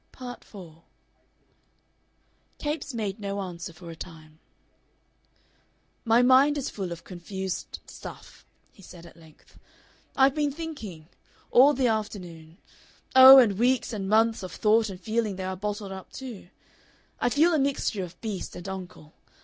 Part 0.11 0.43
4 0.43 0.81
Capes 2.57 2.91
made 2.91 3.19
no 3.19 3.39
answer 3.39 3.71
for 3.71 3.91
a 3.91 3.95
time. 3.95 4.39
"My 6.05 6.23
mind 6.23 6.57
is 6.57 6.71
full 6.71 6.91
of 6.91 7.03
confused 7.03 7.77
stuff," 7.85 8.43
he 8.71 8.81
said 8.81 9.05
at 9.05 9.15
length. 9.15 9.59
"I've 10.15 10.33
been 10.33 10.51
thinking 10.51 11.07
all 11.51 11.75
the 11.75 11.85
afternoon. 11.87 12.57
Oh, 13.15 13.37
and 13.37 13.59
weeks 13.59 13.93
and 13.93 14.09
months 14.09 14.41
of 14.41 14.51
thought 14.53 14.89
and 14.89 14.99
feeling 14.99 15.35
there 15.35 15.49
are 15.49 15.55
bottled 15.55 15.91
up 15.91 16.11
too.... 16.11 16.47
I 17.19 17.29
feel 17.29 17.53
a 17.53 17.59
mixture 17.59 18.03
of 18.03 18.19
beast 18.21 18.55
and 18.55 18.67
uncle. 18.67 19.13